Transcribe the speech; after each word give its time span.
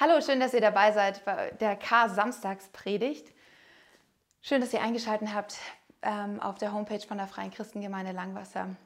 Hallo, 0.00 0.20
schön, 0.20 0.38
dass 0.38 0.54
ihr 0.54 0.60
dabei 0.60 0.92
seid 0.92 1.24
bei 1.24 1.50
der 1.58 1.74
K-Samstagspredigt. 1.74 3.34
Schön, 4.40 4.60
dass 4.60 4.72
ihr 4.72 4.80
eingeschaltet 4.80 5.34
habt 5.34 5.56
ähm, 6.02 6.38
auf 6.38 6.56
der 6.56 6.72
Homepage 6.72 7.00
von 7.00 7.18
der 7.18 7.26
Freien 7.26 7.50
Christengemeinde 7.50 8.12
Langwasser. 8.12 8.76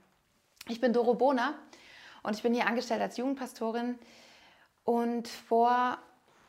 Ich 0.69 0.81
bin 0.81 0.95
Doro 0.95 1.13
Bohner 1.13 1.53
und 2.23 2.35
ich 2.35 2.43
bin 2.43 2.55
hier 2.55 2.67
angestellt 2.67 3.03
als 3.03 3.19
Jugendpastorin. 3.19 3.99
Und 4.85 5.29
vor 5.29 5.99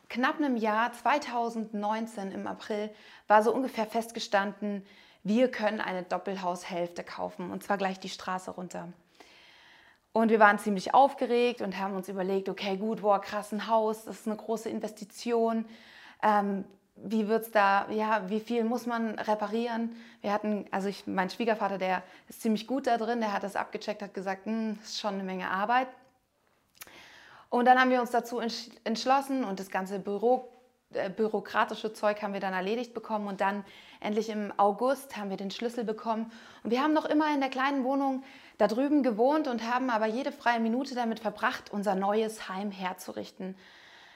knapp 0.07 0.37
einem 0.37 0.55
Jahr, 0.55 0.93
2019 0.93 2.31
im 2.31 2.47
April, 2.47 2.89
war 3.27 3.43
so 3.43 3.53
ungefähr 3.53 3.85
festgestanden, 3.85 4.85
wir 5.23 5.51
können 5.51 5.81
eine 5.81 6.03
Doppelhaushälfte 6.03 7.03
kaufen 7.03 7.51
und 7.51 7.63
zwar 7.63 7.77
gleich 7.77 7.99
die 7.99 8.07
Straße 8.07 8.51
runter. 8.51 8.93
Und 10.13 10.29
wir 10.29 10.39
waren 10.39 10.59
ziemlich 10.59 10.93
aufgeregt 10.93 11.61
und 11.61 11.79
haben 11.79 11.95
uns 11.95 12.07
überlegt, 12.07 12.47
okay, 12.47 12.77
gut, 12.77 13.01
boah, 13.01 13.19
krass, 13.19 13.51
ein 13.51 13.67
Haus, 13.67 14.05
das 14.05 14.19
ist 14.19 14.27
eine 14.27 14.37
große 14.37 14.69
Investition. 14.69 15.65
Ähm, 16.21 16.65
wie 16.95 17.27
wird's 17.27 17.49
da, 17.49 17.89
ja, 17.89 18.29
wie 18.29 18.39
viel 18.39 18.63
muss 18.63 18.85
man 18.85 19.17
reparieren? 19.17 19.95
Wir 20.21 20.31
hatten, 20.31 20.65
also 20.69 20.87
ich, 20.87 21.07
mein 21.07 21.31
Schwiegervater, 21.31 21.79
der 21.79 22.03
ist 22.29 22.41
ziemlich 22.41 22.67
gut 22.67 22.85
da 22.85 22.97
drin, 22.97 23.19
der 23.19 23.33
hat 23.33 23.41
das 23.41 23.55
abgecheckt, 23.55 24.03
hat 24.03 24.13
gesagt, 24.13 24.45
hm, 24.45 24.77
das 24.79 24.89
ist 24.89 24.99
schon 24.99 25.15
eine 25.15 25.23
Menge 25.23 25.49
Arbeit. 25.49 25.87
Und 27.49 27.65
dann 27.65 27.79
haben 27.79 27.89
wir 27.89 27.99
uns 27.99 28.11
dazu 28.11 28.39
entschlossen 28.39 29.43
und 29.43 29.59
das 29.59 29.71
ganze 29.71 29.97
Büro, 29.97 30.49
äh, 30.93 31.09
bürokratische 31.09 31.93
Zeug 31.93 32.21
haben 32.21 32.33
wir 32.33 32.39
dann 32.39 32.53
erledigt 32.53 32.93
bekommen 32.93 33.27
und 33.27 33.41
dann 33.41 33.65
endlich 33.99 34.29
im 34.29 34.53
August 34.57 35.17
haben 35.17 35.31
wir 35.31 35.37
den 35.37 35.51
Schlüssel 35.51 35.83
bekommen. 35.83 36.31
Und 36.63 36.69
wir 36.69 36.83
haben 36.83 36.93
noch 36.93 37.05
immer 37.05 37.33
in 37.33 37.39
der 37.39 37.49
kleinen 37.49 37.83
Wohnung 37.83 38.23
da 38.57 38.67
drüben 38.67 39.03
gewohnt 39.03 39.47
und 39.47 39.63
haben 39.63 39.89
aber 39.89 40.05
jede 40.05 40.31
freie 40.31 40.59
Minute 40.59 40.95
damit 40.95 41.19
verbracht, 41.19 41.71
unser 41.71 41.95
neues 41.95 42.49
Heim 42.49 42.71
herzurichten. 42.71 43.55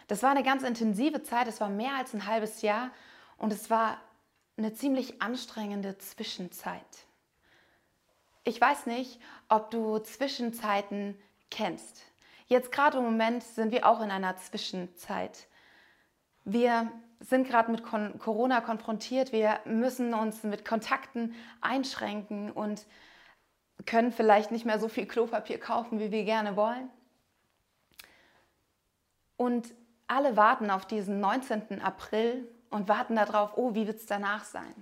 Das 0.08 0.24
war 0.24 0.32
eine 0.32 0.44
ganz 0.44 0.64
intensive 0.64 1.24
Zeit, 1.24 1.48
es 1.48 1.60
war 1.60 1.70
mehr 1.70 1.96
als 1.96 2.14
ein 2.14 2.26
halbes 2.26 2.62
Jahr 2.62 2.92
und 3.38 3.52
es 3.52 3.70
war 3.70 3.98
eine 4.58 4.74
ziemlich 4.74 5.22
anstrengende 5.22 5.98
Zwischenzeit. 5.98 6.82
Ich 8.44 8.60
weiß 8.60 8.86
nicht, 8.86 9.20
ob 9.50 9.72
du 9.72 10.00
Zwischenzeiten 10.00 11.18
kennst. 11.52 12.04
Jetzt 12.48 12.72
gerade 12.72 12.98
im 12.98 13.04
Moment 13.04 13.44
sind 13.44 13.72
wir 13.72 13.86
auch 13.86 14.02
in 14.02 14.10
einer 14.10 14.38
Zwischenzeit. 14.38 15.48
Wir 16.46 16.90
sind 17.20 17.48
gerade 17.48 17.72
mit 17.72 17.84
Corona 17.84 18.62
konfrontiert, 18.62 19.34
wir 19.34 19.60
müssen 19.66 20.14
uns 20.14 20.44
mit 20.44 20.64
Kontakten 20.64 21.36
einschränken 21.60 22.52
und 22.52 22.86
können 23.86 24.12
vielleicht 24.12 24.52
nicht 24.52 24.66
mehr 24.66 24.80
so 24.80 24.88
viel 24.88 25.06
Klopapier 25.06 25.60
kaufen, 25.60 26.00
wie 26.00 26.12
wir 26.12 26.24
gerne 26.24 26.56
wollen. 26.56 26.90
Und 29.38 29.74
alle 30.08 30.36
warten 30.36 30.72
auf 30.72 30.86
diesen 30.86 31.20
19. 31.20 31.82
April 31.82 32.48
und 32.70 32.90
warten 32.90 33.16
darauf, 33.16 33.52
oh, 33.56 33.76
wie 33.76 33.88
wird 33.88 33.98
es 33.98 34.06
danach 34.06 34.46
sein? 34.46 34.74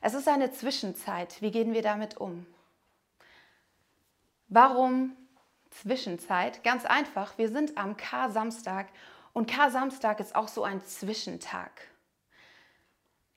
Es 0.00 0.14
ist 0.14 0.28
eine 0.28 0.50
Zwischenzeit. 0.50 1.40
Wie 1.40 1.50
gehen 1.50 1.72
wir 1.72 1.82
damit 1.82 2.16
um? 2.16 2.46
Warum 4.48 5.16
Zwischenzeit? 5.70 6.62
Ganz 6.62 6.84
einfach, 6.84 7.38
wir 7.38 7.48
sind 7.48 7.76
am 7.76 7.96
K-Samstag 7.96 8.88
und 9.32 9.50
K-Samstag 9.50 10.20
ist 10.20 10.34
auch 10.34 10.48
so 10.48 10.62
ein 10.62 10.84
Zwischentag. 10.84 11.70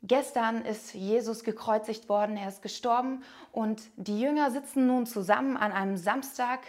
Gestern 0.01 0.63
ist 0.63 0.93
Jesus 0.93 1.43
gekreuzigt 1.43 2.07
worden, 2.07 2.37
er 2.37 2.47
ist 2.47 2.61
gestorben 2.61 3.23
und 3.51 3.81
die 3.97 4.19
Jünger 4.19 4.49
sitzen 4.49 4.87
nun 4.87 5.05
zusammen 5.05 5.57
an 5.57 5.73
einem 5.73 5.97
Samstag 5.97 6.61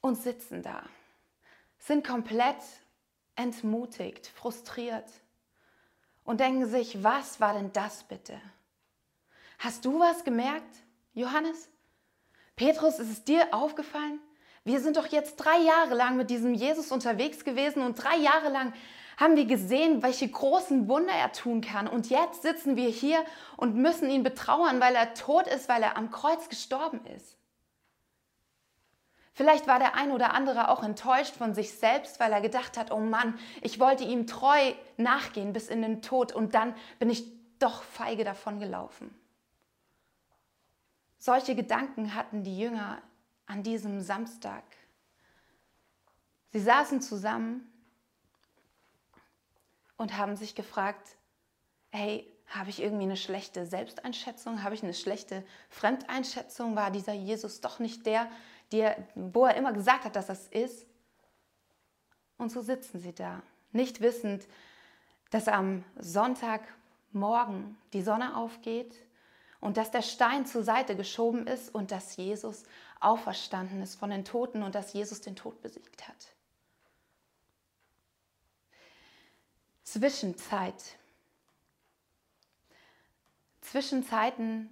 und 0.00 0.16
sitzen 0.16 0.62
da, 0.62 0.84
sind 1.78 2.06
komplett 2.06 2.62
entmutigt, 3.34 4.28
frustriert 4.28 5.10
und 6.22 6.38
denken 6.38 6.66
sich, 6.66 7.02
was 7.02 7.40
war 7.40 7.54
denn 7.54 7.72
das 7.72 8.04
bitte? 8.04 8.40
Hast 9.58 9.84
du 9.84 9.98
was 9.98 10.22
gemerkt, 10.22 10.76
Johannes? 11.14 11.68
Petrus, 12.54 13.00
ist 13.00 13.10
es 13.10 13.24
dir 13.24 13.52
aufgefallen? 13.52 14.20
Wir 14.62 14.80
sind 14.80 14.96
doch 14.96 15.08
jetzt 15.08 15.36
drei 15.36 15.58
Jahre 15.58 15.94
lang 15.94 16.16
mit 16.16 16.30
diesem 16.30 16.54
Jesus 16.54 16.92
unterwegs 16.92 17.44
gewesen 17.44 17.82
und 17.82 17.96
drei 18.02 18.16
Jahre 18.16 18.50
lang 18.50 18.72
haben 19.16 19.36
wir 19.36 19.46
gesehen, 19.46 20.02
welche 20.02 20.28
großen 20.28 20.88
Wunder 20.88 21.12
er 21.12 21.32
tun 21.32 21.60
kann. 21.60 21.86
Und 21.86 22.10
jetzt 22.10 22.42
sitzen 22.42 22.76
wir 22.76 22.88
hier 22.88 23.24
und 23.56 23.76
müssen 23.76 24.10
ihn 24.10 24.22
betrauern, 24.22 24.80
weil 24.80 24.94
er 24.94 25.14
tot 25.14 25.46
ist, 25.46 25.68
weil 25.68 25.82
er 25.82 25.96
am 25.96 26.10
Kreuz 26.10 26.48
gestorben 26.48 27.00
ist. 27.16 27.36
Vielleicht 29.32 29.66
war 29.66 29.80
der 29.80 29.96
ein 29.96 30.12
oder 30.12 30.32
andere 30.32 30.68
auch 30.68 30.84
enttäuscht 30.84 31.34
von 31.34 31.54
sich 31.54 31.72
selbst, 31.72 32.20
weil 32.20 32.32
er 32.32 32.40
gedacht 32.40 32.78
hat, 32.78 32.92
oh 32.92 33.00
Mann, 33.00 33.36
ich 33.62 33.80
wollte 33.80 34.04
ihm 34.04 34.28
treu 34.28 34.72
nachgehen 34.96 35.52
bis 35.52 35.68
in 35.68 35.82
den 35.82 36.02
Tod 36.02 36.32
und 36.32 36.54
dann 36.54 36.74
bin 37.00 37.10
ich 37.10 37.24
doch 37.58 37.82
feige 37.82 38.22
davon 38.22 38.60
gelaufen. 38.60 39.12
Solche 41.18 41.56
Gedanken 41.56 42.14
hatten 42.14 42.44
die 42.44 42.58
Jünger 42.58 43.02
an 43.46 43.64
diesem 43.64 44.00
Samstag. 44.00 44.62
Sie 46.50 46.60
saßen 46.60 47.00
zusammen 47.00 47.68
und 50.04 50.18
haben 50.18 50.36
sich 50.36 50.54
gefragt, 50.54 51.16
hey, 51.88 52.30
habe 52.46 52.68
ich 52.68 52.82
irgendwie 52.82 53.04
eine 53.04 53.16
schlechte 53.16 53.64
Selbsteinschätzung? 53.64 54.62
Habe 54.62 54.74
ich 54.74 54.82
eine 54.82 54.92
schlechte 54.92 55.42
Fremdeinschätzung? 55.70 56.76
War 56.76 56.90
dieser 56.90 57.14
Jesus 57.14 57.62
doch 57.62 57.78
nicht 57.78 58.04
der, 58.04 58.30
der, 58.70 59.08
wo 59.14 59.46
er 59.46 59.56
immer 59.56 59.72
gesagt 59.72 60.04
hat, 60.04 60.14
dass 60.14 60.26
das 60.26 60.46
ist? 60.48 60.86
Und 62.36 62.52
so 62.52 62.60
sitzen 62.60 63.00
sie 63.00 63.14
da, 63.14 63.42
nicht 63.72 64.02
wissend, 64.02 64.46
dass 65.30 65.48
am 65.48 65.86
Sonntagmorgen 65.96 67.78
die 67.94 68.02
Sonne 68.02 68.36
aufgeht 68.36 68.94
und 69.62 69.78
dass 69.78 69.90
der 69.90 70.02
Stein 70.02 70.44
zur 70.44 70.64
Seite 70.64 70.96
geschoben 70.96 71.46
ist 71.46 71.74
und 71.74 71.92
dass 71.92 72.14
Jesus 72.16 72.64
auferstanden 73.00 73.80
ist 73.80 73.94
von 73.94 74.10
den 74.10 74.26
Toten 74.26 74.64
und 74.64 74.74
dass 74.74 74.92
Jesus 74.92 75.22
den 75.22 75.34
Tod 75.34 75.62
besiegt 75.62 76.06
hat. 76.06 76.33
Zwischenzeit. 79.84 80.98
Zwischenzeiten 83.60 84.70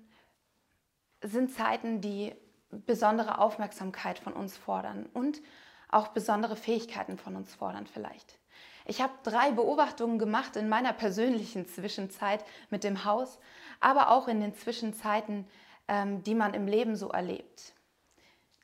sind 1.22 1.52
Zeiten, 1.52 2.00
die 2.00 2.34
besondere 2.70 3.38
Aufmerksamkeit 3.38 4.18
von 4.18 4.32
uns 4.32 4.56
fordern 4.56 5.08
und 5.12 5.40
auch 5.88 6.08
besondere 6.08 6.56
Fähigkeiten 6.56 7.18
von 7.18 7.36
uns 7.36 7.54
fordern 7.54 7.86
vielleicht. 7.86 8.38
Ich 8.86 9.00
habe 9.00 9.12
drei 9.22 9.52
Beobachtungen 9.52 10.18
gemacht 10.18 10.56
in 10.56 10.68
meiner 10.68 10.92
persönlichen 10.92 11.68
Zwischenzeit 11.68 12.44
mit 12.70 12.82
dem 12.82 13.04
Haus, 13.04 13.38
aber 13.80 14.10
auch 14.10 14.26
in 14.26 14.40
den 14.40 14.54
Zwischenzeiten, 14.54 15.46
ähm, 15.88 16.22
die 16.22 16.34
man 16.34 16.54
im 16.54 16.66
Leben 16.66 16.96
so 16.96 17.10
erlebt. 17.10 17.74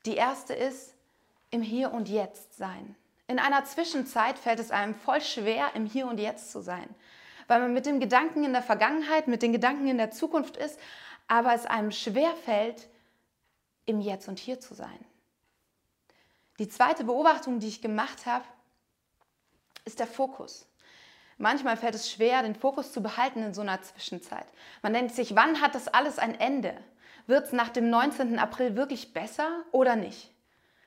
Die 0.07 0.17
erste 0.17 0.55
ist 0.55 0.95
im 1.51 1.63
Hier 1.63 1.93
und 1.93 2.09
Jetzt 2.09 2.57
sein. 2.57 2.97
In 3.29 3.39
einer 3.39 3.65
Zwischenzeit 3.67 4.39
fällt 4.39 4.59
es 4.59 4.71
einem 4.71 4.95
voll 4.95 5.21
schwer, 5.21 5.71
im 5.75 5.87
Hier 5.87 6.07
und 6.09 6.19
Jetzt 6.19 6.51
zu 6.51 6.63
sein, 6.63 6.89
weil 7.47 7.61
man 7.61 7.75
mit 7.75 7.87
dem 7.87 8.01
Gedanken 8.01 8.43
in 8.43 8.55
der 8.55 8.63
Vergangenheit, 8.63 9.29
mit 9.29 9.43
den 9.43 9.53
Gedanken 9.53 9.87
in 9.87 9.99
der 9.99 10.11
Zukunft 10.11 10.57
ist, 10.57 10.81
aber 11.29 11.53
es 11.53 11.67
einem 11.67 11.93
schwer 11.93 12.35
fällt, 12.45 12.89
im 13.85 14.01
Jetzt 14.01 14.29
und 14.29 14.39
Hier 14.39 14.61
zu 14.61 14.75
sein. 14.75 14.99
Die 16.59 16.69
zweite 16.69 17.05
Beobachtung, 17.05 17.61
die 17.61 17.69
ich 17.69 17.83
gemacht 17.83 18.25
habe, 18.25 18.45
ist 19.85 20.01
der 20.01 20.07
Fokus. 20.07 20.67
Manchmal 21.37 21.77
fällt 21.77 21.95
es 21.95 22.11
schwer, 22.11 22.43
den 22.43 22.57
Fokus 22.57 22.93
zu 22.93 23.03
behalten 23.03 23.43
in 23.43 23.55
so 23.55 23.61
einer 23.61 23.81
Zwischenzeit. 23.83 24.47
Man 24.83 24.93
denkt 24.95 25.15
sich, 25.15 25.37
wann 25.37 25.61
hat 25.61 25.75
das 25.75 25.87
alles 25.87 26.19
ein 26.19 26.39
Ende? 26.41 26.75
Wird 27.27 27.47
es 27.47 27.53
nach 27.53 27.69
dem 27.69 27.91
19. 27.91 28.39
April 28.39 28.75
wirklich 28.75 29.13
besser 29.13 29.65
oder 29.71 29.95
nicht? 29.97 30.33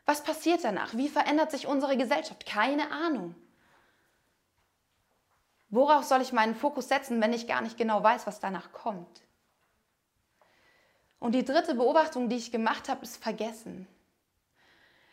Was 0.06 0.24
passiert 0.24 0.64
danach? 0.64 0.96
Wie 0.96 1.10
verändert 1.10 1.52
sich 1.52 1.68
unsere 1.68 1.98
Gesellschaft? 1.98 2.46
Keine 2.46 2.92
Ahnung. 2.92 3.36
Worauf 5.70 6.04
soll 6.04 6.22
ich 6.22 6.34
meinen 6.34 6.56
Fokus 6.56 6.90
setzen, 6.90 7.22
wenn 7.22 7.34
ich 7.34 7.48
gar 7.48 7.62
nicht 7.62 7.78
genau 7.78 8.04
weiß, 8.04 8.28
was 8.28 8.40
danach 8.40 8.74
kommt? 8.74 9.22
Und 11.20 11.34
die 11.34 11.46
dritte 11.46 11.76
Beobachtung, 11.76 12.30
die 12.30 12.36
ich 12.36 12.52
gemacht 12.52 12.90
habe, 12.90 13.04
ist 13.04 13.24
Vergessen. 13.24 13.88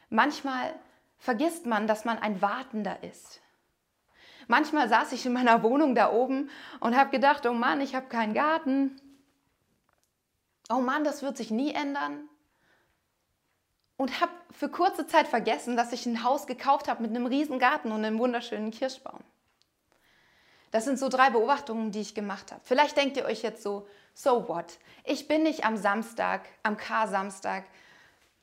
Manchmal 0.08 0.75
vergisst 1.19 1.67
man, 1.67 1.87
dass 1.87 2.05
man 2.05 2.19
ein 2.19 2.41
Wartender 2.41 3.02
ist. 3.02 3.41
Manchmal 4.49 4.88
saß 4.88 5.12
ich 5.12 5.26
in 5.26 5.34
meiner 5.34 5.62
Wohnung 5.62 5.94
da 5.94 6.11
oben 6.11 6.50
und 6.81 6.96
habe 6.96 7.11
gedacht, 7.11 7.44
oh 7.46 7.52
Mann, 7.52 7.82
ich 7.82 7.94
habe 7.94 8.06
keinen 8.08 8.32
Garten. 8.32 8.99
Oh 10.70 10.81
Mann, 10.81 11.05
das 11.05 11.23
wird 11.23 11.37
sich 11.37 11.50
nie 11.50 11.75
ändern 11.75 12.29
und 13.98 14.22
habe 14.22 14.32
für 14.52 14.70
kurze 14.70 15.06
Zeit 15.06 15.28
vergessen, 15.28 15.76
dass 15.76 15.92
ich 15.92 16.06
ein 16.06 16.24
Haus 16.24 16.46
gekauft 16.46 16.88
habe 16.88 17.02
mit 17.02 17.10
einem 17.10 17.26
riesen 17.26 17.58
Garten 17.58 17.92
und 17.92 18.04
einem 18.04 18.18
wunderschönen 18.18 18.70
Kirschbaum. 18.70 19.20
Das 20.70 20.84
sind 20.84 20.98
so 20.98 21.08
drei 21.08 21.30
Beobachtungen, 21.30 21.92
die 21.92 22.00
ich 22.00 22.14
gemacht 22.14 22.52
habe. 22.52 22.60
Vielleicht 22.64 22.96
denkt 22.96 23.16
ihr 23.16 23.24
euch 23.24 23.42
jetzt 23.42 23.62
so, 23.62 23.86
so 24.14 24.48
what? 24.48 24.78
Ich 25.04 25.28
bin 25.28 25.42
nicht 25.42 25.64
am 25.64 25.76
Samstag, 25.76 26.42
am 26.62 26.76
K-Samstag 26.76 27.64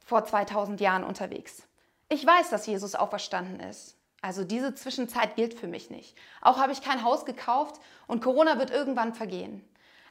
vor 0.06 0.26
2000 0.26 0.82
Jahren 0.82 1.04
unterwegs. 1.04 1.64
Ich 2.10 2.26
weiß, 2.26 2.50
dass 2.50 2.68
Jesus 2.68 2.94
auferstanden 2.94 3.60
ist. 3.60 3.96
Also 4.22 4.44
diese 4.44 4.74
Zwischenzeit 4.74 5.36
gilt 5.36 5.54
für 5.54 5.68
mich 5.68 5.90
nicht. 5.90 6.18
Auch 6.42 6.58
habe 6.58 6.74
ich 6.74 6.82
kein 6.82 7.04
Haus 7.04 7.26
gekauft 7.26 7.80
und 8.08 8.24
Corona 8.24 8.58
wird 8.60 8.72
irgendwann 8.72 9.14
vergehen. 9.14 9.64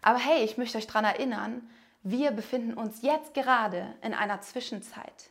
Aber 0.02 0.18
hey, 0.18 0.44
ich 0.44 0.56
möchte 0.56 0.78
euch 0.78 0.86
daran 0.86 1.04
erinnern, 1.04 1.68
wir 2.02 2.30
befinden 2.30 2.74
uns 2.74 3.02
jetzt 3.02 3.34
gerade 3.34 3.94
in 4.02 4.14
einer 4.14 4.40
Zwischenzeit. 4.40 5.30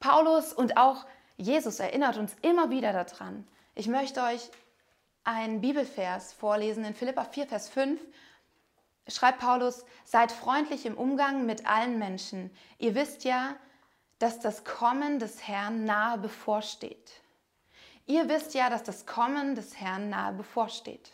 Paulus 0.00 0.52
und 0.52 0.76
auch 0.76 1.06
Jesus 1.36 1.80
erinnert 1.80 2.16
uns 2.16 2.34
immer 2.42 2.70
wieder 2.70 2.92
daran. 2.92 3.46
Ich 3.74 3.88
möchte 3.88 4.22
euch 4.22 4.50
einen 5.24 5.60
Bibelvers 5.60 6.32
vorlesen 6.32 6.84
in 6.84 6.94
Philippa 6.94 7.24
4, 7.24 7.46
Vers 7.46 7.68
5. 7.68 8.00
Schreibt 9.08 9.40
Paulus, 9.40 9.84
seid 10.04 10.32
freundlich 10.32 10.86
im 10.86 10.96
Umgang 10.96 11.46
mit 11.46 11.66
allen 11.66 11.98
Menschen. 11.98 12.50
Ihr 12.78 12.94
wisst 12.94 13.24
ja, 13.24 13.54
dass 14.18 14.40
das 14.40 14.64
Kommen 14.64 15.18
des 15.18 15.46
Herrn 15.46 15.84
nahe 15.84 16.18
bevorsteht. 16.18 17.20
Ihr 18.06 18.28
wisst 18.28 18.54
ja, 18.54 18.70
dass 18.70 18.82
das 18.82 19.04
Kommen 19.04 19.54
des 19.54 19.78
Herrn 19.78 20.08
nahe 20.08 20.32
bevorsteht. 20.32 21.12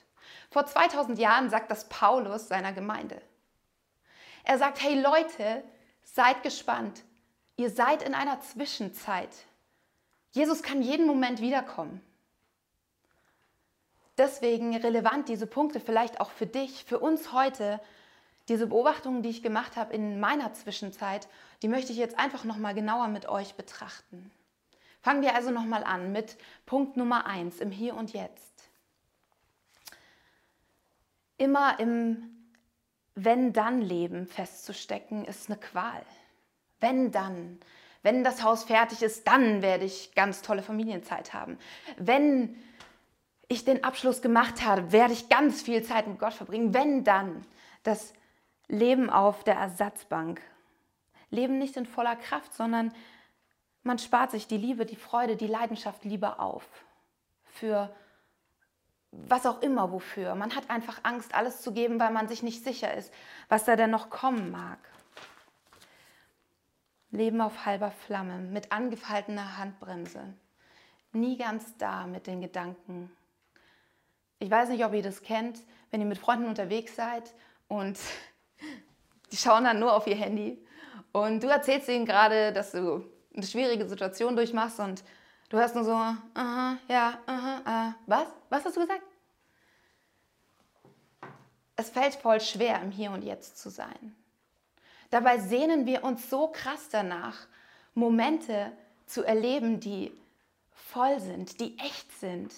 Vor 0.50 0.67
2000 0.67 1.19
Jahren 1.19 1.50
sagt 1.50 1.70
das 1.70 1.88
Paulus 1.88 2.49
seiner 2.49 2.73
Gemeinde. 2.73 3.20
Er 4.44 4.58
sagt, 4.58 4.82
hey 4.82 5.00
Leute, 5.00 5.64
seid 6.02 6.43
gespannt. 6.43 7.02
Ihr 7.56 7.70
seid 7.70 8.02
in 8.02 8.14
einer 8.14 8.40
Zwischenzeit. 8.40 9.31
Jesus 10.32 10.62
kann 10.62 10.82
jeden 10.82 11.06
Moment 11.06 11.40
wiederkommen. 11.40 12.00
Deswegen 14.19 14.76
relevant 14.76 15.28
diese 15.28 15.46
Punkte 15.46 15.81
vielleicht 15.81 16.20
auch 16.20 16.31
für 16.31 16.46
dich, 16.46 16.84
für 16.84 16.99
uns 16.99 17.32
heute. 17.32 17.81
Diese 18.49 18.66
Beobachtungen, 18.66 19.22
die 19.22 19.31
ich 19.31 19.43
gemacht 19.43 19.76
habe 19.76 19.94
in 19.94 20.20
meiner 20.20 20.52
Zwischenzeit, 20.52 21.28
die 21.62 21.69
möchte 21.69 21.93
ich 21.93 21.99
jetzt 21.99 22.19
einfach 22.19 22.44
noch 22.44 22.56
mal 22.56 22.75
genauer 22.75 23.08
mit 23.08 23.26
euch 23.28 23.54
betrachten. 23.54 24.31
Fangen 25.00 25.22
wir 25.22 25.34
also 25.34 25.50
nochmal 25.50 25.84
an 25.84 26.12
mit 26.12 26.37
Punkt 26.66 26.96
Nummer 26.96 27.26
1 27.26 27.60
im 27.60 27.70
Hier 27.70 27.94
und 27.94 28.12
Jetzt. 28.12 28.69
Immer 31.38 31.78
im 31.81 32.49
Wenn-Dann-Leben 33.14 34.26
festzustecken, 34.26 35.25
ist 35.25 35.49
eine 35.49 35.58
Qual. 35.58 36.04
Wenn 36.82 37.12
dann. 37.12 37.58
Wenn 38.02 38.25
das 38.25 38.43
Haus 38.43 38.64
fertig 38.64 39.02
ist, 39.02 39.26
dann 39.29 39.62
werde 39.62 39.84
ich 39.84 40.14
ganz 40.14 40.43
tolle 40.43 40.62
Familienzeit 40.62 41.32
haben. 41.32 41.56
Wenn 41.96 42.56
ich 43.49 43.64
den 43.64 43.84
Abschluss 43.84 44.20
gemacht 44.20 44.64
habe, 44.64 44.90
werde 44.90 45.12
ich 45.12 45.29
ganz 45.29 45.62
viel 45.62 45.82
Zeit 45.84 46.08
mit 46.08 46.19
Gott 46.19 46.34
verbringen. 46.34 46.75
Wenn 46.75 47.05
dann. 47.05 47.46
Das 47.84 48.12
Leben 48.69 49.11
auf 49.11 49.44
der 49.44 49.55
Ersatzbank. 49.55 50.40
Leben 51.31 51.58
nicht 51.58 51.76
in 51.76 51.87
voller 51.87 52.17
Kraft, 52.17 52.55
sondern 52.55 52.93
man 53.82 53.99
spart 53.99 54.31
sich 54.31 54.46
die 54.46 54.56
Liebe, 54.56 54.87
die 54.87 54.96
Freude, 54.96 55.37
die 55.37 55.46
Leidenschaft 55.46 56.05
lieber 56.05 56.40
auf. 56.40 56.64
Für 57.44 57.94
was 59.11 59.46
auch 59.46 59.61
immer 59.62 59.93
wofür. 59.93 60.35
Man 60.35 60.55
hat 60.55 60.70
einfach 60.70 61.00
Angst, 61.02 61.35
alles 61.35 61.61
zu 61.61 61.73
geben, 61.73 62.00
weil 62.00 62.12
man 62.12 62.28
sich 62.28 62.43
nicht 62.43 62.64
sicher 62.64 62.94
ist, 62.94 63.12
was 63.49 63.64
da 63.64 63.76
denn 63.76 63.90
noch 63.90 64.11
kommen 64.11 64.50
mag. 64.50 64.78
Leben 67.12 67.41
auf 67.43 67.67
halber 67.67 67.91
Flamme, 67.91 68.38
mit 68.38 68.73
angefaltener 68.73 69.59
Handbremse. 69.59 70.35
Nie 71.12 71.37
ganz 71.37 71.76
da 71.76 72.06
mit 72.06 72.26
den 72.26 72.41
Gedanken. 72.41 73.14
Ich 74.38 74.50
weiß 74.50 74.70
nicht, 74.70 74.85
ob 74.85 74.94
ihr 74.94 75.03
das 75.03 75.23
kennt, 75.23 75.61
wenn 75.91 76.00
ihr 76.00 76.06
mit 76.06 76.19
Freunden 76.19 76.47
unterwegs 76.49 76.97
seid 76.97 77.35
und 77.69 77.99
die 79.31 79.37
schauen 79.37 79.64
dann 79.64 79.79
nur 79.79 79.94
auf 79.94 80.06
ihr 80.06 80.17
Handy 80.17 80.59
und 81.12 81.43
du 81.43 81.49
erzählst 81.49 81.88
ihnen 81.88 82.06
gerade, 82.06 82.53
dass 82.53 82.73
du 82.73 83.05
eine 83.35 83.47
schwierige 83.47 83.87
Situation 83.87 84.35
durchmachst 84.35 84.81
und 84.81 85.05
du 85.50 85.59
hörst 85.59 85.75
nur 85.75 85.85
so, 85.85 85.93
aha, 85.93 86.79
ja, 86.88 87.19
aha, 87.26 87.91
äh, 87.91 87.93
was? 88.06 88.26
Was 88.49 88.64
hast 88.64 88.76
du 88.76 88.81
gesagt? 88.81 89.03
Es 91.76 91.91
fällt 91.91 92.14
voll 92.14 92.41
schwer, 92.41 92.81
im 92.81 92.91
Hier 92.91 93.11
und 93.11 93.23
Jetzt 93.23 93.59
zu 93.59 93.69
sein. 93.69 94.17
Dabei 95.12 95.38
sehnen 95.38 95.87
wir 95.87 96.03
uns 96.03 96.29
so 96.29 96.49
krass 96.49 96.88
danach, 96.91 97.47
Momente 97.94 98.73
zu 99.06 99.23
erleben, 99.23 99.79
die 99.79 100.11
voll 100.73 101.20
sind, 101.20 101.61
die 101.61 101.79
echt 101.79 102.11
sind. 102.19 102.53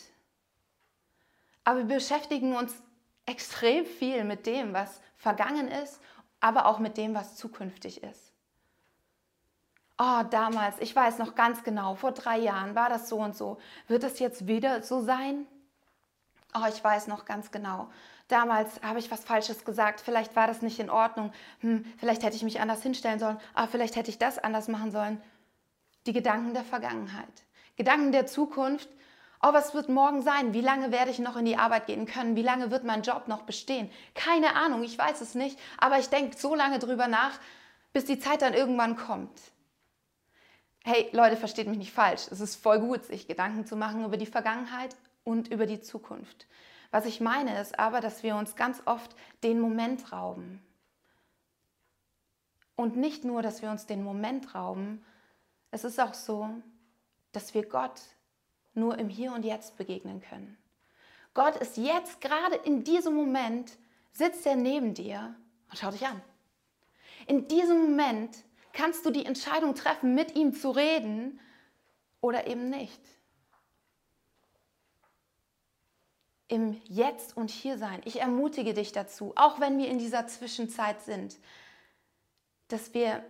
Aber 1.65 1.87
wir 1.87 1.97
beschäftigen 1.97 2.57
uns 2.57 2.73
extrem 3.27 3.85
viel 3.85 4.25
mit 4.25 4.47
dem, 4.47 4.73
was 4.73 5.03
vergangen 5.19 5.69
ist, 5.69 6.01
aber 6.41 6.65
auch 6.65 6.79
mit 6.79 6.97
dem, 6.97 7.15
was 7.15 7.37
zukünftig 7.37 8.03
ist 8.03 8.35
oh, 9.99 10.23
damals, 10.31 10.77
ich 10.81 10.95
weiß 10.95 11.19
noch 11.19 11.35
ganz 11.35 11.63
genau, 11.63 11.95
vor 11.95 12.13
drei 12.13 12.39
Jahren 12.39 12.75
war 12.75 12.89
das 12.89 13.09
so 13.09 13.19
und 13.19 13.37
so. 13.37 13.59
Wird 13.89 14.05
es 14.05 14.19
jetzt 14.19 14.47
wieder 14.47 14.83
so 14.83 15.03
sein? 15.03 15.47
Oh, 16.55 16.67
ich 16.69 16.83
weiß 16.83 17.07
noch 17.09 17.25
ganz 17.25 17.51
genau. 17.51 17.91
Damals 18.29 18.83
habe 18.83 18.99
ich 18.99 19.11
was 19.11 19.25
Falsches 19.25 19.65
gesagt. 19.65 20.01
Vielleicht 20.01 20.35
war 20.35 20.47
das 20.47 20.63
nicht 20.63 20.79
in 20.79 20.89
Ordnung. 20.89 21.33
Hm, 21.61 21.85
vielleicht 21.99 22.23
hätte 22.23 22.37
ich 22.37 22.43
mich 22.43 22.61
anders 22.61 22.83
hinstellen 22.83 23.19
sollen. 23.19 23.37
Aber 23.53 23.65
ah, 23.65 23.69
vielleicht 23.71 23.97
hätte 23.97 24.11
ich 24.11 24.19
das 24.19 24.39
anders 24.39 24.69
machen 24.69 24.91
sollen. 24.91 25.21
Die 26.07 26.13
Gedanken 26.13 26.55
der 26.55 26.65
Vergangenheit. 26.65 27.45
Gedanken 27.77 28.13
der 28.13 28.27
Zukunft. 28.27 28.89
Oh, 29.43 29.53
was 29.53 29.75
wird 29.75 29.91
morgen 29.91 30.23
sein? 30.23 30.55
Wie 30.55 30.63
lange 30.63 30.91
werde 30.91 31.11
ich 31.11 31.19
noch 31.19 31.37
in 31.37 31.45
die 31.45 31.59
Arbeit 31.59 31.87
gehen 31.87 32.07
können? 32.07 32.35
Wie 32.35 32.43
lange 32.43 32.71
wird 32.71 32.85
mein 32.85 33.03
Job 33.03 33.29
noch 33.29 33.43
bestehen? 33.43 33.91
Keine 34.15 34.57
Ahnung, 34.57 34.83
ich 34.85 34.97
weiß 34.97 35.21
es 35.21 35.35
nicht. 35.35 35.59
Aber 35.77 35.99
ich 35.99 36.09
denke 36.09 36.39
so 36.39 36.55
lange 36.55 36.79
drüber 36.79 37.09
nach, 37.09 37.39
bis 37.93 38.07
die 38.07 38.19
Zeit 38.19 38.41
dann 38.41 38.55
irgendwann 38.55 38.97
kommt. 38.97 39.39
Hey 40.83 41.11
Leute, 41.13 41.37
versteht 41.37 41.67
mich 41.67 41.79
nicht 41.79 41.93
falsch. 41.93 42.23
Es 42.31 42.41
ist 42.41 42.57
voll 42.57 42.81
gut, 42.81 43.05
sich 43.05 43.27
Gedanken 43.27 43.67
zu 43.67 43.77
machen 43.77 44.05
über 44.05 44.17
die 44.17 44.27
Vergangenheit 44.27 44.97
und 45.25 45.49
über 45.49 45.67
die 45.67 45.81
Zukunft. 45.81 46.47
Was 46.95 47.07
ich 47.07 47.21
meine 47.21 47.61
ist 47.61 47.77
aber, 47.77 48.01
dass 48.01 48.23
wir 48.23 48.37
uns 48.37 48.55
ganz 48.55 48.81
oft 48.85 49.17
den 49.43 49.59
Moment 49.59 50.13
rauben. 50.13 50.63
Und 52.77 52.97
nicht 52.97 53.25
nur, 53.25 53.43
dass 53.43 53.63
wir 53.63 53.71
uns 53.73 53.87
den 53.87 54.05
Moment 54.05 54.55
rauben, 54.55 55.05
es 55.73 55.83
ist 55.83 55.99
auch 55.99 56.15
so, 56.15 56.49
dass 57.33 57.53
wir 57.53 57.67
Gott 57.67 58.01
nur 58.75 58.97
im 58.97 59.09
Hier 59.09 59.33
und 59.33 59.45
Jetzt 59.45 59.77
begegnen 59.77 60.21
können. 60.21 60.57
Gott 61.35 61.57
ist 61.57 61.79
jetzt 61.79 62.21
gerade 62.21 62.55
in 62.55 62.85
diesem 62.85 63.15
Moment, 63.17 63.77
sitzt 64.13 64.47
er 64.47 64.55
neben 64.55 64.95
dir 64.95 65.35
und 65.71 65.77
schaut 65.77 65.95
dich 65.95 66.07
an. 66.07 66.23
In 67.27 67.49
diesem 67.49 67.91
Moment 67.91 68.37
kannst 68.73 69.05
du 69.05 69.11
die 69.11 69.27
Entscheidung 69.27 69.75
treffen, 69.75 70.15
mit 70.15 70.37
ihm 70.37 70.55
zu 70.55 70.71
reden 70.71 71.41
oder 72.21 72.47
eben 72.47 72.71
nicht. 72.71 73.01
Im 76.49 76.81
Jetzt 76.85 77.37
und 77.37 77.51
Hier 77.51 77.79
sein. 77.79 78.01
Ich 78.05 78.21
ermutige 78.21 78.75
dich 78.75 78.93
dazu, 78.93 79.33
auch 79.37 79.61
wenn 79.61 79.79
wir 79.79 79.89
in 79.89 79.99
dieser 79.99 80.27
Zwischenzeit 80.27 81.01
sind, 81.03 81.37
dass 82.69 82.93
wir 82.95 83.25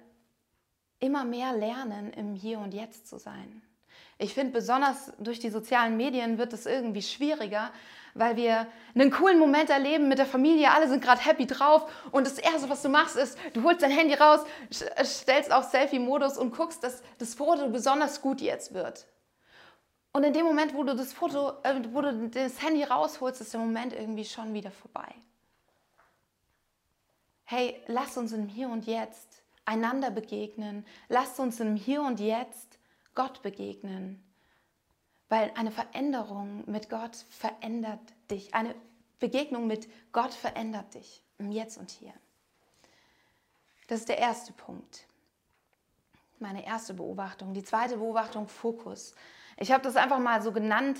immer 1.00 1.24
mehr 1.24 1.52
lernen, 1.52 2.12
im 2.12 2.34
Hier 2.34 2.58
und 2.58 2.74
Jetzt 2.74 3.08
zu 3.08 3.18
sein. 3.18 3.62
Ich 4.18 4.34
finde, 4.34 4.52
besonders 4.52 5.12
durch 5.18 5.40
die 5.40 5.50
sozialen 5.50 5.96
Medien 5.96 6.38
wird 6.38 6.52
es 6.52 6.66
irgendwie 6.66 7.02
schwieriger, 7.02 7.70
weil 8.14 8.36
wir 8.36 8.68
einen 8.94 9.10
coolen 9.10 9.38
Moment 9.38 9.70
erleben 9.70 10.08
mit 10.08 10.18
der 10.18 10.26
Familie, 10.26 10.70
alle 10.70 10.88
sind 10.88 11.02
gerade 11.02 11.20
happy 11.20 11.46
drauf 11.46 11.90
und 12.12 12.26
das 12.26 12.38
Erste, 12.38 12.68
was 12.68 12.82
du 12.82 12.88
machst, 12.88 13.16
ist, 13.16 13.36
du 13.54 13.64
holst 13.64 13.82
dein 13.82 13.90
Handy 13.90 14.14
raus, 14.14 14.40
stellst 15.02 15.52
auf 15.52 15.64
Selfie-Modus 15.64 16.38
und 16.38 16.56
guckst, 16.56 16.84
dass 16.84 17.02
das 17.18 17.34
Foto 17.34 17.68
besonders 17.68 18.22
gut 18.22 18.40
jetzt 18.40 18.72
wird. 18.72 19.06
Und 20.14 20.22
in 20.22 20.32
dem 20.32 20.46
Moment, 20.46 20.74
wo 20.74 20.84
du 20.84 20.94
das 20.94 21.12
Foto, 21.12 21.60
äh, 21.64 21.82
wo 21.92 22.00
du 22.00 22.28
das 22.28 22.62
Handy 22.62 22.84
rausholst, 22.84 23.40
ist 23.40 23.52
der 23.52 23.58
Moment 23.58 23.92
irgendwie 23.92 24.24
schon 24.24 24.54
wieder 24.54 24.70
vorbei. 24.70 25.12
Hey, 27.42 27.82
lass 27.88 28.16
uns 28.16 28.30
im 28.30 28.46
Hier 28.46 28.68
und 28.68 28.86
Jetzt 28.86 29.42
einander 29.64 30.12
begegnen. 30.12 30.86
Lass 31.08 31.40
uns 31.40 31.58
im 31.58 31.74
Hier 31.74 32.00
und 32.00 32.20
Jetzt 32.20 32.78
Gott 33.16 33.42
begegnen. 33.42 34.22
Weil 35.28 35.50
eine 35.56 35.72
Veränderung 35.72 36.62
mit 36.70 36.88
Gott 36.88 37.16
verändert 37.16 38.14
dich. 38.30 38.54
Eine 38.54 38.76
Begegnung 39.18 39.66
mit 39.66 39.88
Gott 40.12 40.32
verändert 40.32 40.94
dich 40.94 41.24
im 41.38 41.50
Jetzt 41.50 41.76
und 41.76 41.90
Hier. 41.90 42.14
Das 43.88 43.98
ist 43.98 44.08
der 44.08 44.18
erste 44.18 44.52
Punkt. 44.52 45.08
Meine 46.38 46.64
erste 46.64 46.94
Beobachtung. 46.94 47.52
Die 47.52 47.64
zweite 47.64 47.96
Beobachtung, 47.96 48.46
Fokus. 48.46 49.16
Ich 49.56 49.72
habe 49.72 49.82
das 49.82 49.96
einfach 49.96 50.18
mal 50.18 50.42
so 50.42 50.52
genannt. 50.52 50.98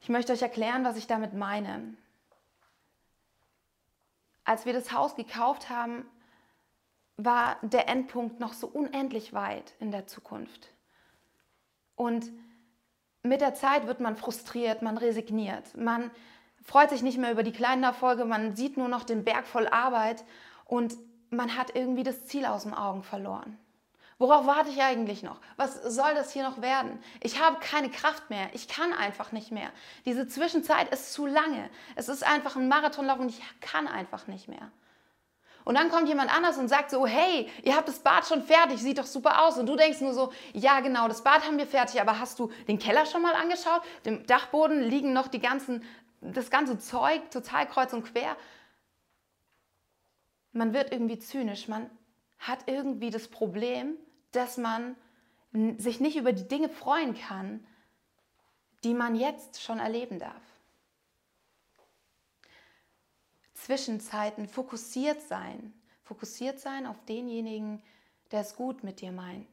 Ich 0.00 0.08
möchte 0.08 0.32
euch 0.32 0.42
erklären, 0.42 0.84
was 0.84 0.96
ich 0.96 1.06
damit 1.06 1.34
meine. 1.34 1.94
Als 4.44 4.66
wir 4.66 4.72
das 4.72 4.92
Haus 4.92 5.14
gekauft 5.14 5.70
haben, 5.70 6.04
war 7.16 7.56
der 7.62 7.88
Endpunkt 7.88 8.40
noch 8.40 8.52
so 8.52 8.66
unendlich 8.66 9.32
weit 9.32 9.74
in 9.78 9.90
der 9.90 10.06
Zukunft. 10.06 10.72
Und 11.94 12.30
mit 13.22 13.40
der 13.40 13.54
Zeit 13.54 13.86
wird 13.86 14.00
man 14.00 14.16
frustriert, 14.16 14.82
man 14.82 14.98
resigniert, 14.98 15.76
man 15.76 16.10
freut 16.64 16.90
sich 16.90 17.02
nicht 17.02 17.18
mehr 17.18 17.30
über 17.30 17.42
die 17.42 17.52
kleinen 17.52 17.84
Erfolge, 17.84 18.24
man 18.24 18.56
sieht 18.56 18.76
nur 18.76 18.88
noch 18.88 19.04
den 19.04 19.24
Berg 19.24 19.46
voll 19.46 19.68
Arbeit 19.68 20.24
und 20.64 20.96
man 21.30 21.56
hat 21.56 21.74
irgendwie 21.74 22.02
das 22.02 22.24
Ziel 22.26 22.46
aus 22.46 22.64
den 22.64 22.74
Augen 22.74 23.02
verloren. 23.02 23.58
Worauf 24.22 24.46
warte 24.46 24.70
ich 24.70 24.80
eigentlich 24.80 25.24
noch? 25.24 25.40
Was 25.56 25.82
soll 25.82 26.14
das 26.14 26.32
hier 26.32 26.44
noch 26.44 26.62
werden? 26.62 27.02
Ich 27.22 27.42
habe 27.42 27.58
keine 27.58 27.90
Kraft 27.90 28.30
mehr. 28.30 28.50
Ich 28.52 28.68
kann 28.68 28.92
einfach 28.92 29.32
nicht 29.32 29.50
mehr. 29.50 29.68
Diese 30.04 30.28
Zwischenzeit 30.28 30.90
ist 30.90 31.12
zu 31.12 31.26
lange. 31.26 31.68
Es 31.96 32.08
ist 32.08 32.22
einfach 32.22 32.54
ein 32.54 32.68
Marathonlauf 32.68 33.18
und 33.18 33.30
ich 33.30 33.42
kann 33.60 33.88
einfach 33.88 34.28
nicht 34.28 34.46
mehr. 34.46 34.70
Und 35.64 35.76
dann 35.76 35.90
kommt 35.90 36.06
jemand 36.06 36.32
anders 36.32 36.56
und 36.56 36.68
sagt 36.68 36.92
so, 36.92 37.04
hey, 37.04 37.50
ihr 37.64 37.74
habt 37.74 37.88
das 37.88 37.98
Bad 37.98 38.24
schon 38.24 38.44
fertig, 38.44 38.80
sieht 38.80 38.98
doch 38.98 39.06
super 39.06 39.42
aus. 39.42 39.58
Und 39.58 39.66
du 39.66 39.74
denkst 39.74 40.00
nur 40.00 40.14
so, 40.14 40.32
ja 40.52 40.78
genau, 40.78 41.08
das 41.08 41.24
Bad 41.24 41.44
haben 41.44 41.58
wir 41.58 41.66
fertig, 41.66 42.00
aber 42.00 42.20
hast 42.20 42.38
du 42.38 42.52
den 42.68 42.78
Keller 42.78 43.06
schon 43.06 43.22
mal 43.22 43.34
angeschaut? 43.34 43.82
Dem 44.04 44.24
Dachboden 44.28 44.82
liegen 44.82 45.12
noch 45.12 45.26
die 45.26 45.40
ganzen, 45.40 45.82
das 46.20 46.48
ganze 46.48 46.78
Zeug 46.78 47.28
total 47.32 47.66
kreuz 47.66 47.92
und 47.92 48.04
quer. 48.04 48.36
Man 50.52 50.72
wird 50.74 50.92
irgendwie 50.92 51.18
zynisch, 51.18 51.66
man 51.66 51.90
hat 52.38 52.60
irgendwie 52.66 53.10
das 53.10 53.26
Problem, 53.26 53.96
dass 54.32 54.56
man 54.56 54.96
sich 55.76 56.00
nicht 56.00 56.16
über 56.16 56.32
die 56.32 56.48
Dinge 56.48 56.68
freuen 56.68 57.14
kann, 57.14 57.66
die 58.84 58.94
man 58.94 59.14
jetzt 59.14 59.62
schon 59.62 59.78
erleben 59.78 60.18
darf. 60.18 60.42
Zwischenzeiten 63.54 64.48
fokussiert 64.48 65.22
sein, 65.22 65.72
fokussiert 66.02 66.58
sein 66.58 66.86
auf 66.86 66.96
denjenigen, 67.04 67.82
der 68.32 68.40
es 68.40 68.56
gut 68.56 68.82
mit 68.82 69.00
dir 69.00 69.12
meint. 69.12 69.48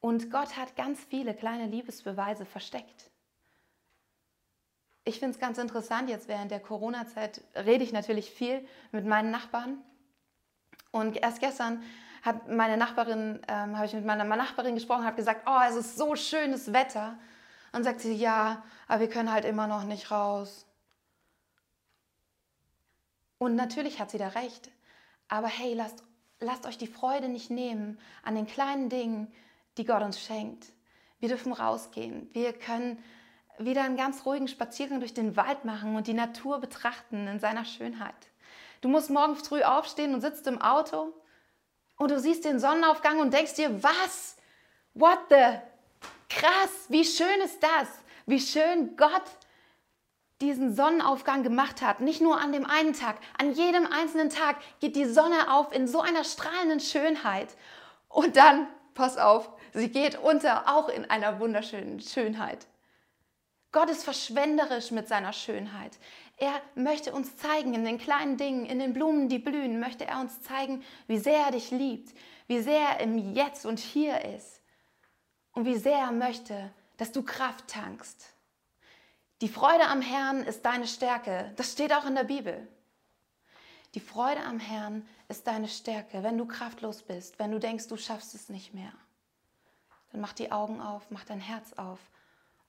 Und 0.00 0.30
Gott 0.30 0.56
hat 0.56 0.76
ganz 0.76 0.98
viele 1.04 1.34
kleine 1.34 1.66
Liebesbeweise 1.66 2.46
versteckt. 2.46 3.10
Ich 5.04 5.18
finde 5.18 5.34
es 5.34 5.40
ganz 5.40 5.58
interessant, 5.58 6.08
jetzt 6.08 6.28
während 6.28 6.50
der 6.50 6.60
Corona-Zeit 6.60 7.42
rede 7.54 7.84
ich 7.84 7.92
natürlich 7.92 8.30
viel 8.30 8.66
mit 8.92 9.04
meinen 9.04 9.30
Nachbarn. 9.30 9.78
Und 10.90 11.16
erst 11.16 11.40
gestern 11.40 11.82
hat 12.22 12.48
meine 12.48 12.76
Nachbarin, 12.76 13.40
ähm, 13.48 13.76
habe 13.76 13.86
ich 13.86 13.94
mit 13.94 14.04
meiner 14.04 14.24
Nachbarin 14.24 14.74
gesprochen, 14.74 15.04
habe 15.04 15.16
gesagt, 15.16 15.42
oh, 15.46 15.60
es 15.68 15.76
ist 15.76 15.96
so 15.96 16.14
schönes 16.16 16.72
Wetter. 16.72 17.18
Und 17.72 17.84
sagt 17.84 18.00
sie, 18.00 18.14
ja, 18.14 18.62
aber 18.88 19.00
wir 19.00 19.08
können 19.08 19.30
halt 19.30 19.44
immer 19.44 19.66
noch 19.66 19.84
nicht 19.84 20.10
raus. 20.10 20.66
Und 23.38 23.54
natürlich 23.54 24.00
hat 24.00 24.10
sie 24.10 24.18
da 24.18 24.28
recht. 24.28 24.70
Aber 25.28 25.46
hey, 25.46 25.74
lasst, 25.74 26.02
lasst 26.40 26.66
euch 26.66 26.76
die 26.76 26.88
Freude 26.88 27.28
nicht 27.28 27.50
nehmen 27.50 27.98
an 28.22 28.34
den 28.34 28.46
kleinen 28.46 28.88
Dingen, 28.88 29.32
die 29.78 29.84
Gott 29.84 30.02
uns 30.02 30.20
schenkt. 30.20 30.66
Wir 31.20 31.28
dürfen 31.28 31.52
rausgehen. 31.52 32.28
Wir 32.32 32.52
können 32.52 33.02
wieder 33.58 33.82
einen 33.82 33.96
ganz 33.96 34.26
ruhigen 34.26 34.48
Spaziergang 34.48 35.00
durch 35.00 35.14
den 35.14 35.36
Wald 35.36 35.64
machen 35.64 35.94
und 35.94 36.06
die 36.06 36.14
Natur 36.14 36.60
betrachten 36.60 37.28
in 37.28 37.38
seiner 37.38 37.64
Schönheit. 37.64 38.14
Du 38.80 38.88
musst 38.88 39.10
morgens 39.10 39.46
früh 39.46 39.62
aufstehen 39.62 40.14
und 40.14 40.22
sitzt 40.22 40.46
im 40.46 40.60
Auto 40.60 41.12
und 42.00 42.10
du 42.10 42.18
siehst 42.18 42.46
den 42.46 42.58
Sonnenaufgang 42.58 43.20
und 43.20 43.34
denkst 43.34 43.56
dir, 43.56 43.82
was? 43.82 44.34
What 44.94 45.18
the? 45.28 45.58
Krass, 46.30 46.86
wie 46.88 47.04
schön 47.04 47.42
ist 47.44 47.62
das? 47.62 47.88
Wie 48.24 48.40
schön 48.40 48.96
Gott 48.96 49.24
diesen 50.40 50.74
Sonnenaufgang 50.74 51.42
gemacht 51.42 51.82
hat. 51.82 52.00
Nicht 52.00 52.22
nur 52.22 52.40
an 52.40 52.52
dem 52.52 52.64
einen 52.64 52.94
Tag, 52.94 53.16
an 53.36 53.52
jedem 53.52 53.86
einzelnen 53.86 54.30
Tag 54.30 54.56
geht 54.80 54.96
die 54.96 55.04
Sonne 55.04 55.52
auf 55.52 55.74
in 55.74 55.86
so 55.86 56.00
einer 56.00 56.24
strahlenden 56.24 56.80
Schönheit. 56.80 57.48
Und 58.08 58.38
dann, 58.38 58.66
pass 58.94 59.18
auf, 59.18 59.50
sie 59.74 59.90
geht 59.90 60.18
unter 60.18 60.74
auch 60.74 60.88
in 60.88 61.04
einer 61.10 61.38
wunderschönen 61.38 62.00
Schönheit. 62.00 62.66
Gott 63.72 63.90
ist 63.90 64.04
verschwenderisch 64.04 64.90
mit 64.90 65.06
seiner 65.06 65.34
Schönheit. 65.34 65.98
Er 66.40 66.62
möchte 66.74 67.12
uns 67.12 67.36
zeigen, 67.36 67.74
in 67.74 67.84
den 67.84 67.98
kleinen 67.98 68.38
Dingen, 68.38 68.64
in 68.64 68.78
den 68.78 68.94
Blumen, 68.94 69.28
die 69.28 69.38
blühen, 69.38 69.78
möchte 69.78 70.06
er 70.06 70.20
uns 70.20 70.40
zeigen, 70.40 70.82
wie 71.06 71.18
sehr 71.18 71.38
er 71.38 71.50
dich 71.50 71.70
liebt, 71.70 72.16
wie 72.46 72.62
sehr 72.62 72.80
er 72.80 73.00
im 73.00 73.34
Jetzt 73.34 73.66
und 73.66 73.78
Hier 73.78 74.24
ist 74.24 74.62
und 75.52 75.66
wie 75.66 75.76
sehr 75.76 75.98
er 75.98 76.12
möchte, 76.12 76.72
dass 76.96 77.12
du 77.12 77.22
Kraft 77.22 77.68
tankst. 77.68 78.32
Die 79.42 79.48
Freude 79.48 79.86
am 79.86 80.00
Herrn 80.00 80.42
ist 80.42 80.64
deine 80.64 80.86
Stärke. 80.86 81.52
Das 81.56 81.72
steht 81.72 81.92
auch 81.92 82.06
in 82.06 82.14
der 82.14 82.24
Bibel. 82.24 82.66
Die 83.94 84.00
Freude 84.00 84.42
am 84.42 84.58
Herrn 84.58 85.06
ist 85.28 85.46
deine 85.46 85.68
Stärke, 85.68 86.22
wenn 86.22 86.38
du 86.38 86.46
kraftlos 86.46 87.02
bist, 87.02 87.38
wenn 87.38 87.50
du 87.50 87.58
denkst, 87.58 87.88
du 87.88 87.98
schaffst 87.98 88.34
es 88.34 88.48
nicht 88.48 88.72
mehr. 88.72 88.92
Dann 90.10 90.22
mach 90.22 90.32
die 90.32 90.52
Augen 90.52 90.80
auf, 90.80 91.10
mach 91.10 91.24
dein 91.24 91.40
Herz 91.40 91.74
auf 91.74 91.98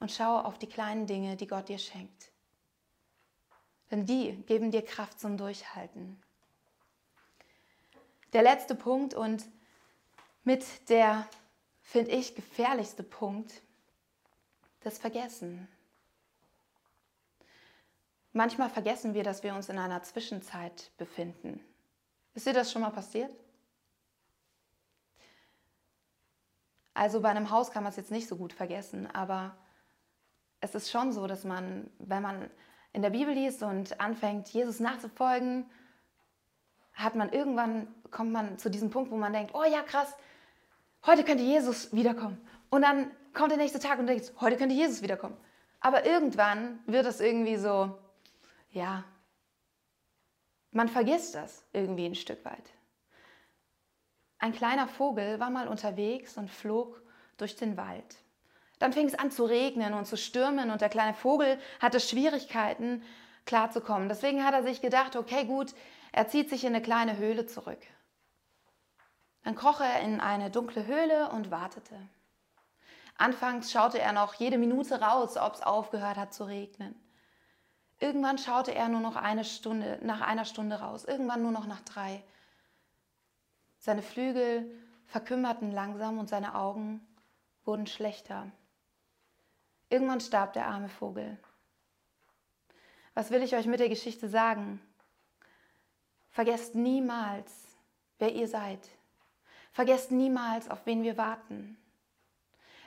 und 0.01 0.11
schau 0.11 0.39
auf 0.39 0.57
die 0.57 0.67
kleinen 0.67 1.07
Dinge, 1.07 1.37
die 1.37 1.47
Gott 1.47 1.69
dir 1.69 1.77
schenkt. 1.77 2.30
Denn 3.91 4.05
die 4.05 4.41
geben 4.43 4.71
dir 4.71 4.83
Kraft 4.83 5.19
zum 5.19 5.37
Durchhalten. 5.37 6.21
Der 8.31 8.41
letzte 8.41 8.73
Punkt 8.73 9.13
und 9.13 9.45
mit 10.43 10.89
der, 10.89 11.27
finde 11.81 12.11
ich, 12.11 12.33
gefährlichste 12.33 13.03
Punkt, 13.03 13.61
das 14.79 14.97
Vergessen. 14.97 15.67
Manchmal 18.31 18.69
vergessen 18.69 19.13
wir, 19.13 19.23
dass 19.23 19.43
wir 19.43 19.53
uns 19.53 19.67
in 19.67 19.77
einer 19.77 20.01
Zwischenzeit 20.03 20.91
befinden. 20.97 21.59
Ist 22.33 22.47
dir 22.47 22.53
das 22.53 22.71
schon 22.71 22.81
mal 22.81 22.91
passiert? 22.91 23.31
Also 26.93 27.19
bei 27.19 27.29
einem 27.29 27.49
Haus 27.49 27.71
kann 27.71 27.83
man 27.83 27.89
es 27.89 27.97
jetzt 27.97 28.11
nicht 28.11 28.27
so 28.27 28.37
gut 28.37 28.53
vergessen, 28.53 29.07
aber 29.07 29.57
es 30.61 30.75
ist 30.75 30.89
schon 30.91 31.11
so, 31.11 31.27
dass 31.27 31.43
man, 31.43 31.89
wenn 31.99 32.21
man 32.21 32.49
in 32.93 33.01
der 33.01 33.09
Bibel 33.09 33.33
liest 33.33 33.63
und 33.63 33.99
anfängt, 33.99 34.49
Jesus 34.49 34.79
nachzufolgen, 34.79 35.69
hat 36.93 37.15
man 37.15 37.31
irgendwann, 37.31 37.87
kommt 38.11 38.31
man 38.31 38.57
zu 38.57 38.69
diesem 38.69 38.89
Punkt, 38.89 39.11
wo 39.11 39.15
man 39.15 39.33
denkt, 39.33 39.53
oh 39.55 39.63
ja, 39.63 39.81
krass, 39.81 40.13
heute 41.05 41.23
könnte 41.23 41.43
Jesus 41.43 41.93
wiederkommen. 41.93 42.37
Und 42.69 42.81
dann 42.81 43.11
kommt 43.33 43.51
der 43.51 43.57
nächste 43.57 43.79
Tag 43.79 43.99
und 43.99 44.07
denkt, 44.07 44.33
heute 44.39 44.57
könnte 44.57 44.75
Jesus 44.75 45.01
wiederkommen. 45.01 45.37
Aber 45.79 46.05
irgendwann 46.05 46.79
wird 46.85 47.05
es 47.05 47.19
irgendwie 47.19 47.55
so, 47.55 47.97
ja, 48.71 49.03
man 50.71 50.87
vergisst 50.87 51.35
das 51.35 51.65
irgendwie 51.73 52.05
ein 52.05 52.15
Stück 52.15 52.43
weit. 52.45 52.63
Ein 54.37 54.53
kleiner 54.53 54.87
Vogel 54.87 55.39
war 55.39 55.49
mal 55.49 55.67
unterwegs 55.67 56.37
und 56.37 56.49
flog 56.49 57.01
durch 57.37 57.55
den 57.55 57.77
Wald. 57.77 58.17
Dann 58.81 58.93
fing 58.93 59.05
es 59.05 59.13
an 59.13 59.29
zu 59.29 59.45
regnen 59.45 59.93
und 59.93 60.05
zu 60.07 60.17
stürmen 60.17 60.71
und 60.71 60.81
der 60.81 60.89
kleine 60.89 61.13
Vogel 61.13 61.59
hatte 61.79 61.99
Schwierigkeiten 61.99 63.03
klarzukommen. 63.45 64.09
Deswegen 64.09 64.43
hat 64.43 64.55
er 64.55 64.63
sich 64.63 64.81
gedacht, 64.81 65.15
okay 65.15 65.45
gut, 65.45 65.75
er 66.11 66.27
zieht 66.29 66.49
sich 66.49 66.63
in 66.63 66.73
eine 66.73 66.81
kleine 66.81 67.17
Höhle 67.17 67.45
zurück. 67.45 67.77
Dann 69.43 69.53
kroch 69.53 69.81
er 69.81 69.99
in 69.99 70.19
eine 70.19 70.49
dunkle 70.49 70.87
Höhle 70.87 71.29
und 71.29 71.51
wartete. 71.51 71.95
Anfangs 73.19 73.71
schaute 73.71 73.99
er 73.99 74.13
noch 74.13 74.33
jede 74.33 74.57
Minute 74.57 74.99
raus, 74.99 75.37
ob 75.37 75.53
es 75.53 75.61
aufgehört 75.61 76.17
hat 76.17 76.33
zu 76.33 76.45
regnen. 76.45 76.95
Irgendwann 77.99 78.39
schaute 78.39 78.73
er 78.73 78.89
nur 78.89 79.01
noch 79.01 79.15
eine 79.15 79.45
Stunde, 79.45 79.99
nach 80.01 80.21
einer 80.21 80.45
Stunde 80.45 80.79
raus, 80.79 81.05
irgendwann 81.05 81.43
nur 81.43 81.51
noch 81.51 81.67
nach 81.67 81.81
drei. 81.81 82.23
Seine 83.77 84.01
Flügel 84.01 84.71
verkümmerten 85.05 85.71
langsam 85.71 86.17
und 86.17 86.29
seine 86.29 86.55
Augen 86.55 87.07
wurden 87.63 87.85
schlechter. 87.85 88.51
Irgendwann 89.91 90.21
starb 90.21 90.53
der 90.53 90.67
arme 90.67 90.87
Vogel. 90.87 91.37
Was 93.13 93.29
will 93.29 93.43
ich 93.43 93.55
euch 93.55 93.65
mit 93.65 93.81
der 93.81 93.89
Geschichte 93.89 94.29
sagen? 94.29 94.81
Vergesst 96.29 96.75
niemals, 96.75 97.51
wer 98.17 98.33
ihr 98.33 98.47
seid. 98.47 98.79
Vergesst 99.73 100.11
niemals, 100.11 100.69
auf 100.69 100.85
wen 100.85 101.03
wir 101.03 101.17
warten. 101.17 101.77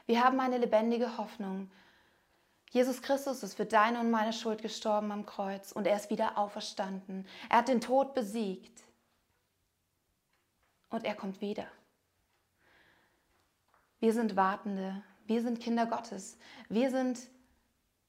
Wir 0.07 0.25
haben 0.25 0.41
eine 0.41 0.57
lebendige 0.57 1.19
Hoffnung. 1.19 1.71
Jesus 2.71 3.03
Christus 3.03 3.43
ist 3.43 3.55
für 3.55 3.67
deine 3.67 4.01
und 4.01 4.11
meine 4.11 4.33
Schuld 4.33 4.63
gestorben 4.63 5.13
am 5.13 5.27
Kreuz 5.27 5.73
und 5.73 5.87
er 5.87 5.97
ist 5.97 6.09
wieder 6.09 6.39
auferstanden. 6.39 7.27
Er 7.51 7.59
hat 7.59 7.69
den 7.69 7.83
Tod 7.83 8.15
besiegt 8.15 8.83
und 10.89 11.05
er 11.05 11.15
kommt 11.15 11.43
wieder. 11.43 11.67
Wir 14.01 14.15
sind 14.15 14.37
Wartende, 14.37 15.03
wir 15.27 15.43
sind 15.43 15.61
Kinder 15.61 15.87
Gottes. 15.87 16.39
Wir 16.69 16.91
sind 16.91 17.19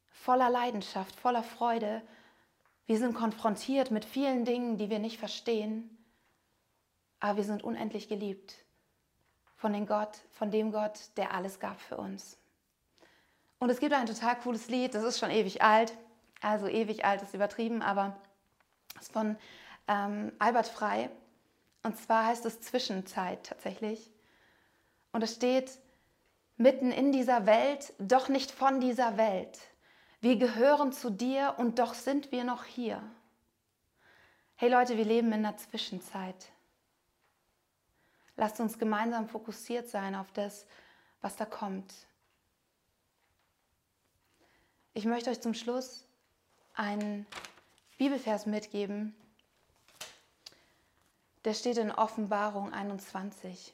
voller 0.08 0.50
Leidenschaft, 0.50 1.16
voller 1.16 1.44
Freude. 1.44 2.02
Wir 2.86 2.98
sind 2.98 3.14
konfrontiert 3.14 3.92
mit 3.92 4.06
vielen 4.06 4.46
Dingen, 4.46 4.78
die 4.78 4.90
wir 4.90 5.00
nicht 5.00 5.20
verstehen. 5.20 5.90
Aber 7.20 7.38
wir 7.38 7.44
sind 7.44 7.64
unendlich 7.64 8.08
geliebt 8.08 8.56
von 9.56 9.74
dem 9.74 9.86
Gott, 9.88 10.20
von 10.32 10.52
dem 10.52 10.72
Gott, 10.72 11.00
der 11.18 11.34
alles 11.34 11.60
gab 11.60 11.80
für 11.80 11.98
uns. 11.98 12.38
Und 13.58 13.70
es 13.70 13.80
gibt 13.80 13.94
ein 13.94 14.06
total 14.06 14.38
cooles 14.40 14.68
Lied, 14.68 14.94
das 14.94 15.04
ist 15.04 15.18
schon 15.18 15.32
ewig 15.32 15.62
alt. 15.62 15.94
Also 16.42 16.68
ewig 16.68 17.06
alt 17.06 17.22
ist 17.22 17.34
übertrieben, 17.34 17.82
aber 17.82 18.16
es 18.96 19.04
ist 19.04 19.14
von 19.14 19.38
ähm, 19.88 20.32
Albert 20.38 20.68
Frei. 20.68 21.10
Und 21.82 21.98
zwar 21.98 22.26
heißt 22.26 22.46
es 22.46 22.62
Zwischenzeit 22.62 23.44
tatsächlich. 23.46 24.12
Und 25.12 25.24
es 25.24 25.34
steht, 25.34 25.80
mitten 26.58 26.92
in 26.92 27.12
dieser 27.12 27.46
Welt, 27.46 27.94
doch 28.00 28.30
nicht 28.30 28.52
von 28.52 28.80
dieser 28.80 29.18
Welt. 29.18 29.60
Wir 30.22 30.38
gehören 30.38 30.92
zu 30.92 31.10
dir 31.10 31.56
und 31.58 31.80
doch 31.80 31.94
sind 31.94 32.32
wir 32.32 32.44
noch 32.44 32.64
hier. 32.64 33.02
Hey 34.56 34.70
Leute, 34.70 34.98
wir 34.98 35.06
leben 35.06 35.28
in 35.28 35.46
einer 35.46 35.58
Zwischenzeit. 35.58 36.52
Lasst 38.38 38.60
uns 38.60 38.80
gemeinsam 38.80 39.28
fokussiert 39.28 39.90
sein 39.90 40.16
auf 40.16 40.32
das, 40.32 40.66
was 41.22 41.36
da 41.36 41.46
kommt. 41.46 41.94
Ich 44.94 45.06
möchte 45.06 45.30
euch 45.30 45.42
zum 45.42 45.54
Schluss 45.54 46.06
einen 46.74 47.26
Bibelvers 47.98 48.46
mitgeben, 48.46 49.16
der 51.44 51.54
steht 51.54 51.78
in 51.78 51.92
Offenbarung 51.92 52.74
21. 52.74 53.74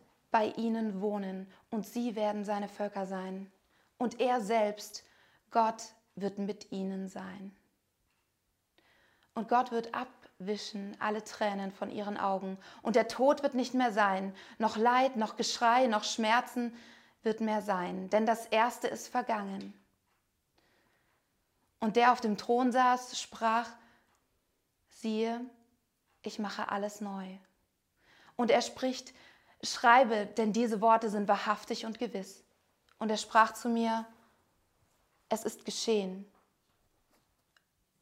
bei 0.31 0.47
ihnen 0.57 1.01
wohnen 1.01 1.51
und 1.69 1.85
sie 1.85 2.15
werden 2.15 2.45
seine 2.45 2.69
Völker 2.69 3.05
sein. 3.05 3.51
Und 3.97 4.19
er 4.19 4.41
selbst, 4.41 5.03
Gott, 5.51 5.93
wird 6.15 6.39
mit 6.39 6.71
ihnen 6.71 7.07
sein. 7.07 7.55
Und 9.33 9.47
Gott 9.47 9.71
wird 9.71 9.93
abwischen 9.93 10.97
alle 10.99 11.23
Tränen 11.23 11.71
von 11.71 11.91
ihren 11.91 12.17
Augen. 12.17 12.57
Und 12.81 12.95
der 12.95 13.07
Tod 13.07 13.43
wird 13.43 13.53
nicht 13.53 13.73
mehr 13.73 13.91
sein. 13.91 14.33
Noch 14.57 14.77
Leid, 14.77 15.15
noch 15.15 15.35
Geschrei, 15.35 15.87
noch 15.87 16.03
Schmerzen 16.03 16.75
wird 17.23 17.41
mehr 17.41 17.61
sein. 17.61 18.09
Denn 18.09 18.25
das 18.25 18.45
Erste 18.47 18.87
ist 18.87 19.07
vergangen. 19.07 19.73
Und 21.79 21.95
der 21.95 22.11
auf 22.11 22.21
dem 22.21 22.37
Thron 22.37 22.71
saß, 22.71 23.19
sprach, 23.19 23.69
siehe, 24.89 25.41
ich 26.21 26.39
mache 26.39 26.69
alles 26.69 27.01
neu. 27.01 27.25
Und 28.35 28.51
er 28.51 28.61
spricht, 28.61 29.13
schreibe, 29.63 30.25
denn 30.25 30.53
diese 30.53 30.81
Worte 30.81 31.09
sind 31.09 31.27
wahrhaftig 31.27 31.85
und 31.85 31.99
gewiss. 31.99 32.43
Und 32.99 33.09
er 33.09 33.17
sprach 33.17 33.53
zu 33.53 33.69
mir, 33.69 34.05
es 35.29 35.43
ist 35.43 35.65
geschehen. 35.65 36.25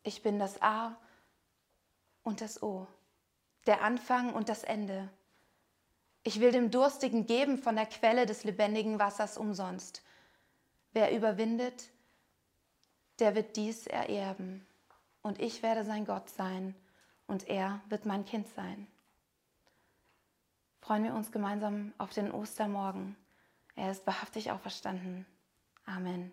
Ich 0.03 0.21
bin 0.21 0.39
das 0.39 0.61
A 0.61 0.97
und 2.23 2.41
das 2.41 2.63
O, 2.63 2.87
der 3.65 3.81
Anfang 3.81 4.33
und 4.33 4.49
das 4.49 4.63
Ende. 4.63 5.09
Ich 6.23 6.39
will 6.39 6.51
dem 6.51 6.71
Durstigen 6.71 7.25
geben 7.25 7.57
von 7.57 7.75
der 7.75 7.85
Quelle 7.85 8.25
des 8.25 8.43
lebendigen 8.43 8.99
Wassers 8.99 9.37
umsonst. 9.37 10.03
Wer 10.91 11.15
überwindet, 11.15 11.89
der 13.19 13.35
wird 13.35 13.55
dies 13.55 13.87
ererben. 13.87 14.65
Und 15.21 15.39
ich 15.39 15.61
werde 15.61 15.83
sein 15.83 16.05
Gott 16.05 16.29
sein 16.29 16.73
und 17.27 17.47
er 17.47 17.81
wird 17.89 18.05
mein 18.05 18.25
Kind 18.25 18.47
sein 18.55 18.87
freuen 20.89 21.03
wir 21.03 21.13
uns 21.13 21.31
gemeinsam 21.31 21.93
auf 21.99 22.13
den 22.13 22.31
Ostermorgen. 22.31 23.15
Er 23.75 23.91
ist 23.91 24.07
wahrhaftig 24.07 24.49
auferstanden. 24.49 25.27
Amen. 25.85 26.31